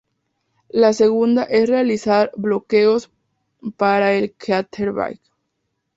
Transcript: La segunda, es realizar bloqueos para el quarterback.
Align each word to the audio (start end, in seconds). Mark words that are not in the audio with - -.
La 0.71 0.93
segunda, 0.93 1.43
es 1.43 1.69
realizar 1.69 2.31
bloqueos 2.35 3.11
para 3.77 4.13
el 4.13 4.33
quarterback. 4.33 5.21